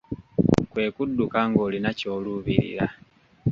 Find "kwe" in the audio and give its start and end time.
0.71-0.85